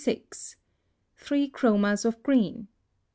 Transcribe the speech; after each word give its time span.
THREE 1.15 1.49
CHROMAS 1.49 2.05
of 2.05 2.23
GREEN. 2.23 2.69